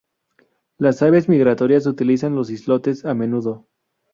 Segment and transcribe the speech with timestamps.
[0.79, 3.67] Las aves migratorias utilizan los islotes a menudo.